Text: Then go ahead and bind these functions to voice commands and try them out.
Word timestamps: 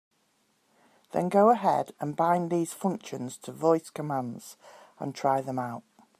Then 1.11 1.29
go 1.29 1.51
ahead 1.51 1.91
and 1.99 2.15
bind 2.15 2.49
these 2.49 2.73
functions 2.73 3.37
to 3.37 3.51
voice 3.51 3.91
commands 3.91 4.57
and 4.97 5.13
try 5.13 5.41
them 5.41 5.59
out. 5.59 5.83